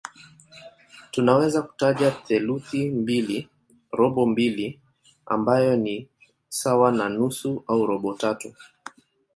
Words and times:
Tunaweza 1.11 1.61
kutaja 1.61 2.11
theluthi 2.11 2.89
mbili, 2.89 3.49
robo 3.91 4.25
mbili 4.25 4.79
ambayo 5.25 5.75
ni 5.75 6.07
sawa 6.49 6.91
na 6.91 7.09
nusu 7.09 7.63
au 7.67 7.85
robo 7.85 8.13
tatu. 8.13 8.53